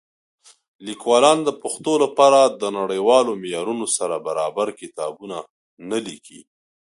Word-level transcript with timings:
لیکوالان 0.87 1.37
د 1.43 1.49
پښتو 1.61 1.93
لپاره 2.03 2.39
د 2.61 2.63
نړیوالو 2.79 3.31
معیارونو 3.41 3.87
سره 3.97 4.15
برابر 4.27 4.67
کتابونه 4.79 5.37
نه 5.89 5.97
لیکي. 6.07 6.39